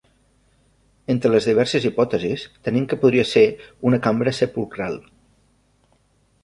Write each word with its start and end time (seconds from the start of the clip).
Entre 1.13 1.31
les 1.33 1.47
diverses 1.49 1.85
hipòtesis, 1.89 2.47
tenim 2.69 2.89
que 2.93 2.99
podria 3.05 3.27
ser 3.35 3.45
una 3.91 4.01
cambra 4.09 4.35
sepulcral. 4.43 5.01